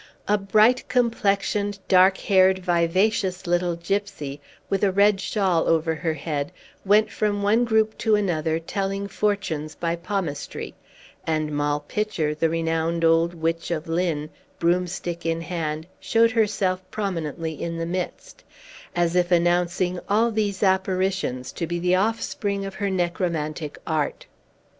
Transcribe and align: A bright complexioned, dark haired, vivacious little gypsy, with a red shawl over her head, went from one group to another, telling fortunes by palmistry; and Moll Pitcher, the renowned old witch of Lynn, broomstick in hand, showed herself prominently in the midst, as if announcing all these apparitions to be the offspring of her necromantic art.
A 0.27 0.35
bright 0.35 0.89
complexioned, 0.89 1.77
dark 1.87 2.17
haired, 2.17 2.57
vivacious 2.57 3.45
little 3.45 3.77
gypsy, 3.77 4.39
with 4.67 4.83
a 4.83 4.91
red 4.91 5.21
shawl 5.21 5.67
over 5.67 5.93
her 5.93 6.15
head, 6.15 6.51
went 6.83 7.11
from 7.11 7.43
one 7.43 7.65
group 7.65 7.95
to 7.99 8.15
another, 8.15 8.57
telling 8.57 9.07
fortunes 9.07 9.75
by 9.75 9.95
palmistry; 9.95 10.73
and 11.27 11.51
Moll 11.55 11.81
Pitcher, 11.81 12.33
the 12.33 12.49
renowned 12.49 13.05
old 13.05 13.35
witch 13.35 13.69
of 13.69 13.87
Lynn, 13.87 14.31
broomstick 14.57 15.23
in 15.23 15.41
hand, 15.41 15.85
showed 15.99 16.31
herself 16.31 16.81
prominently 16.89 17.61
in 17.61 17.77
the 17.77 17.85
midst, 17.85 18.43
as 18.95 19.15
if 19.15 19.31
announcing 19.31 19.99
all 20.09 20.31
these 20.31 20.63
apparitions 20.63 21.51
to 21.51 21.67
be 21.67 21.77
the 21.77 21.93
offspring 21.93 22.65
of 22.65 22.73
her 22.73 22.89
necromantic 22.89 23.77
art. 23.85 24.25